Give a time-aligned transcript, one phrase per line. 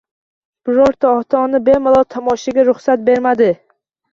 [0.69, 3.53] Birorta ota-ona bemolol tomoshaga ruxsat bermadi